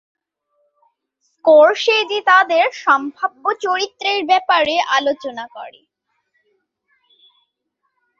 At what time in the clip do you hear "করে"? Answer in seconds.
5.55-5.81